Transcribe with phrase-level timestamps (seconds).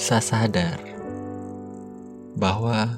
[0.00, 0.80] Saya sadar
[2.32, 2.96] bahwa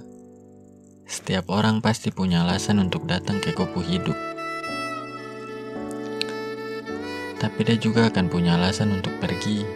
[1.02, 4.14] setiap orang pasti punya alasan untuk datang ke kopu hidup.
[7.42, 9.66] Tapi dia juga akan punya alasan untuk pergi.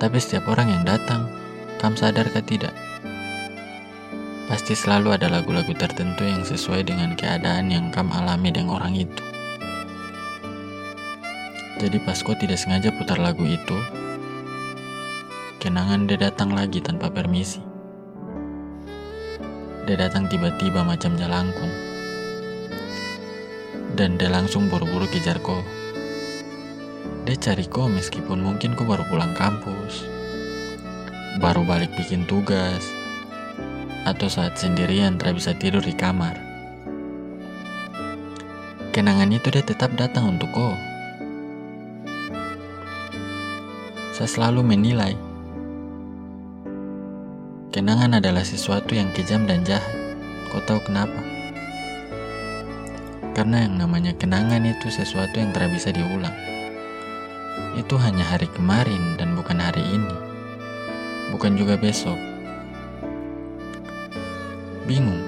[0.00, 1.28] Tapi setiap orang yang datang,
[1.76, 2.72] kamu sadarkah tidak?
[4.48, 9.24] Pasti selalu ada lagu-lagu tertentu yang sesuai dengan keadaan yang kamu alami dengan orang itu.
[11.84, 13.76] Jadi pas kau tidak sengaja putar lagu itu,
[15.58, 17.58] kenangan dia datang lagi tanpa permisi.
[19.90, 21.74] Dia datang tiba-tiba macam jalangkung.
[23.98, 25.58] Dan dia langsung buru-buru kejar kau.
[27.26, 30.06] Dia cari kau meskipun mungkin kau baru pulang kampus.
[31.42, 32.86] Baru balik bikin tugas,
[34.06, 36.38] atau saat sendirian tak bisa tidur di kamar.
[38.94, 40.74] Kenangan itu dia tetap datang untuk kau.
[44.14, 45.27] Saya selalu menilai
[47.78, 49.94] kenangan adalah sesuatu yang kejam dan jahat.
[50.50, 51.22] Kau tahu kenapa?
[53.38, 56.34] Karena yang namanya kenangan itu sesuatu yang tak bisa diulang.
[57.78, 60.16] Itu hanya hari kemarin dan bukan hari ini.
[61.30, 62.18] Bukan juga besok
[64.90, 65.22] bingung.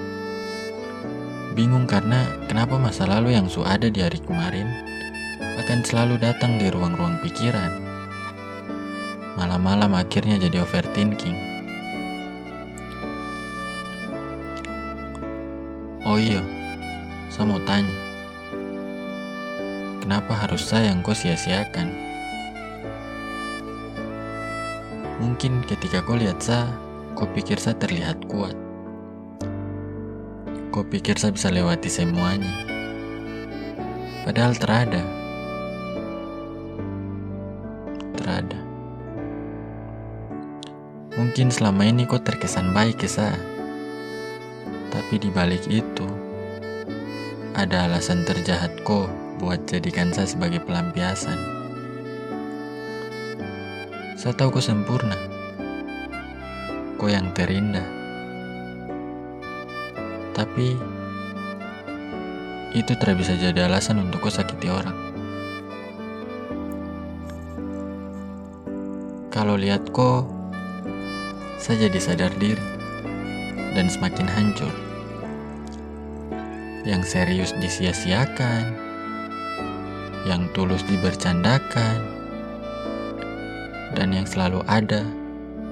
[1.55, 4.67] Bingung karena kenapa masa lalu yang su ada di hari kemarin
[5.55, 7.79] akan selalu datang di ruang-ruang pikiran.
[9.39, 11.50] Malam-malam akhirnya jadi overthinking.
[16.01, 16.41] Oh iya,
[17.29, 17.93] saya mau tanya.
[20.01, 21.93] Kenapa harus saya yang kau sia-siakan?
[25.21, 26.65] Mungkin ketika kau lihat saya,
[27.13, 28.57] kau pikir saya terlihat kuat.
[30.73, 32.49] Kau pikir saya bisa lewati semuanya.
[34.25, 35.05] Padahal terada.
[38.17, 38.59] Terada.
[41.13, 43.50] Mungkin selama ini kau terkesan baik ke saya.
[45.01, 46.05] Tapi di balik itu,
[47.57, 49.09] ada alasan terjahat kau
[49.41, 51.41] buat jadikan saya sebagai pelampiasan.
[54.13, 55.17] Saya tahu kau sempurna.
[57.01, 58.01] Kau yang terindah
[60.41, 60.73] tapi
[62.71, 64.95] itu tidak bisa jadi alasan untuk kau sakiti orang.
[69.31, 70.27] Kalau lihat kok,
[71.61, 72.63] saya jadi sadar diri
[73.77, 74.90] dan semakin hancur.
[76.81, 78.73] Yang serius disia-siakan,
[80.25, 82.01] yang tulus dibercandakan,
[83.93, 85.05] dan yang selalu ada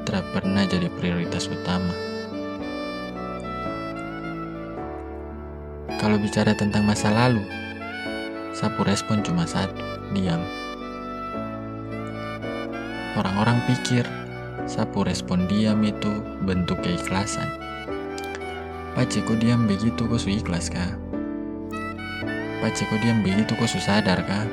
[0.05, 1.97] tidak pernah jadi prioritas utama.
[5.97, 7.41] Kalau bicara tentang masa lalu,
[8.53, 9.81] Sapu respon cuma satu,
[10.13, 10.45] diam.
[13.17, 14.05] Orang-orang pikir
[14.69, 17.68] Sapu respon diam itu bentuk keikhlasan.
[18.97, 20.97] Pace kok diam begitu kok su ikhlas kah?
[22.59, 24.49] Pace kok diam begitu kok su sadar kah?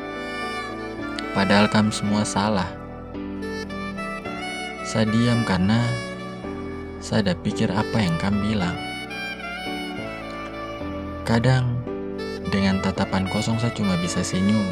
[1.32, 2.68] Padahal kamu semua salah.
[4.84, 5.84] Saya diam karena
[7.00, 8.76] saya ada pikir apa yang kamu bilang.
[11.24, 11.80] Kadang,
[12.52, 14.64] dengan tatapan kosong saya cuma bisa senyum.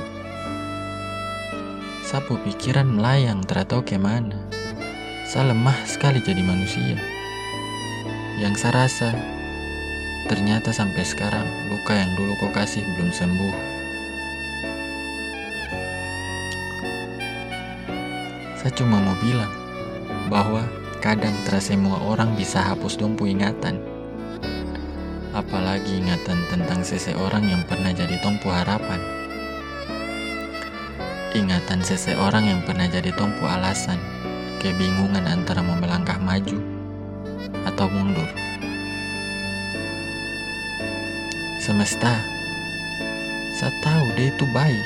[2.05, 4.39] Sapu pikiran melayang teratahu ke mana.
[5.25, 7.01] Saya lemah sekali jadi manusia.
[8.39, 9.34] Yang saya rasa,
[10.27, 13.55] ternyata sampai sekarang luka yang dulu kau kasih belum sembuh.
[18.61, 19.53] Saya cuma mau bilang
[20.33, 20.65] bahwa
[21.05, 23.77] kadang terasa semua orang bisa hapus dompu ingatan
[25.35, 29.03] apalagi ingatan tentang seseorang yang pernah jadi tompu harapan.
[31.35, 33.99] Ingatan seseorang yang pernah jadi tompu alasan,
[34.63, 36.63] kebingungan antara mau melangkah maju
[37.67, 38.44] atau mundur.
[41.65, 42.21] Semesta,
[43.57, 44.85] saya tahu dia itu baik,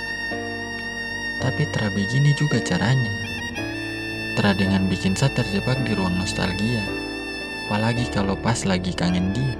[1.42, 3.10] tapi tera begini juga caranya.
[4.38, 6.86] Tera dengan bikin saya terjebak di ruang nostalgia,
[7.66, 9.58] apalagi kalau pas lagi kangen dia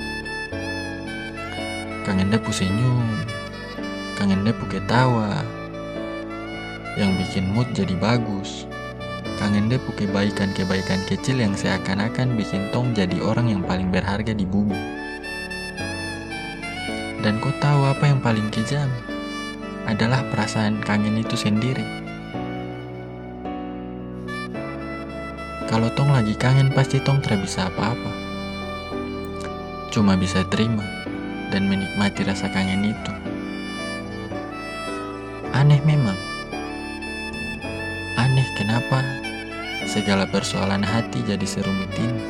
[2.06, 3.02] kangen depu senyum,
[4.14, 5.42] kangen depu ketawa,
[6.94, 8.62] yang bikin mood jadi bagus.
[9.42, 15.07] Kangen depu kebaikan-kebaikan kecil yang seakan-akan bikin Tong jadi orang yang paling berharga di bumi.
[17.18, 18.86] Dan kau tahu apa yang paling kejam?
[19.90, 21.82] Adalah perasaan kangen itu sendiri.
[25.66, 28.12] Kalau Tong lagi kangen pasti Tong tidak bisa apa-apa.
[29.90, 30.86] Cuma bisa terima
[31.50, 33.12] dan menikmati rasa kangen itu.
[35.50, 36.16] Aneh memang.
[38.14, 39.02] Aneh kenapa
[39.90, 42.22] segala persoalan hati jadi serumit ini.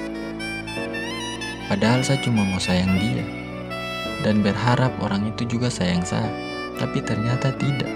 [1.69, 3.38] Padahal saya cuma mau sayang dia
[4.27, 6.31] dan berharap orang itu juga sayang saya,
[6.79, 7.91] tapi ternyata tidak.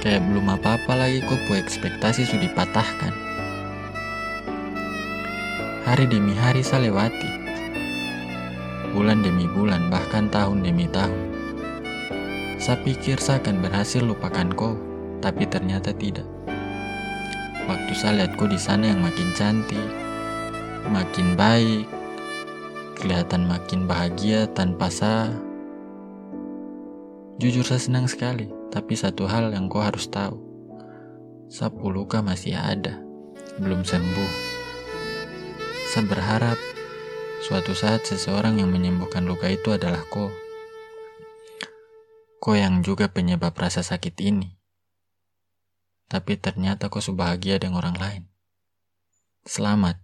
[0.00, 3.12] Kayak belum apa-apa lagi kok pu ekspektasi sudah dipatahkan.
[5.84, 7.28] Hari demi hari saya lewati.
[8.96, 11.20] Bulan demi bulan, bahkan tahun demi tahun.
[12.56, 14.74] Saya pikir saya akan berhasil lupakan kau,
[15.20, 16.24] tapi ternyata tidak.
[17.68, 19.88] Waktu saya lihat kau di sana yang makin cantik,
[20.88, 21.84] makin baik,
[23.00, 25.32] kelihatan makin bahagia tanpa saya.
[27.40, 28.60] Jujur saya senang sekali.
[28.70, 30.38] Tapi satu hal yang kau harus tahu,
[31.50, 33.02] sapu luka masih ada,
[33.58, 34.30] belum sembuh.
[35.90, 36.54] Saya berharap
[37.42, 40.30] suatu saat seseorang yang menyembuhkan luka itu adalah kau.
[42.38, 44.54] Kau yang juga penyebab rasa sakit ini.
[46.06, 48.22] Tapi ternyata kau bahagia dengan orang lain.
[49.42, 49.98] Selamat.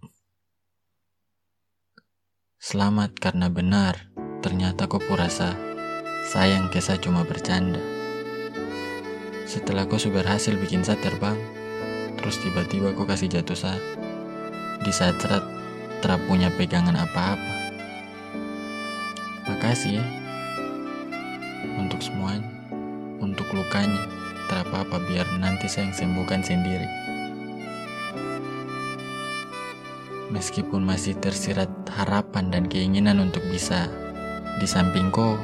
[2.57, 4.09] Selamat karena benar,
[4.41, 5.53] ternyata kau purasa
[6.25, 7.77] sayang kisah cuma bercanda.
[9.45, 11.37] Setelah kau sudah berhasil bikin saya terbang,
[12.17, 13.77] terus tiba-tiba kau kasih jatuh saat
[14.81, 15.45] di saat serat
[16.01, 17.53] terap punya pegangan apa-apa.
[19.53, 20.05] Makasih ya
[21.77, 22.49] untuk semuanya,
[23.21, 24.01] untuk lukanya,
[24.49, 26.89] terap apa biar nanti saya yang sembuhkan sendiri.
[30.33, 33.89] Meskipun masih tersirat harapan dan keinginan untuk bisa
[34.61, 35.35] di samping kau,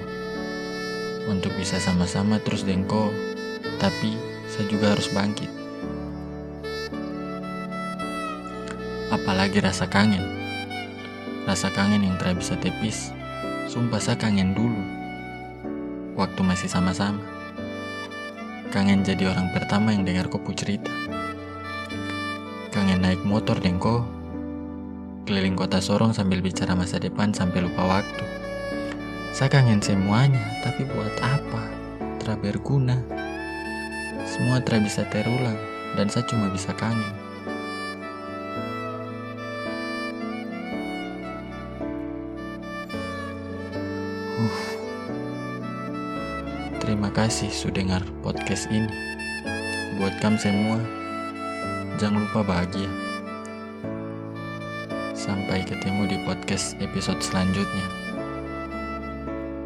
[1.26, 3.10] untuk bisa sama-sama terus dengko
[3.82, 4.16] tapi
[4.48, 5.50] saya juga harus bangkit.
[9.14, 10.24] Apalagi rasa kangen.
[11.46, 13.14] Rasa kangen yang tidak bisa tepis.
[13.70, 14.82] Sumpah saya kangen dulu.
[16.18, 17.22] Waktu masih sama-sama.
[18.74, 20.90] Kangen jadi orang pertama yang dengar kopu cerita.
[22.74, 24.23] Kangen naik motor dengko.
[25.24, 28.28] Keliling kota Sorong sambil bicara masa depan sampai lupa waktu.
[29.32, 31.64] Saya kangen semuanya, tapi buat apa?
[32.20, 33.00] Tidak berguna.
[34.28, 35.56] Semua tidak bisa terulang
[35.96, 37.16] dan saya cuma bisa kangen.
[46.84, 48.92] Terima kasih sudah dengar podcast ini.
[50.04, 50.84] Buat kamu semua,
[51.96, 53.03] jangan lupa bahagia.
[55.24, 58.03] Sampai ketemu di podcast episode selanjutnya.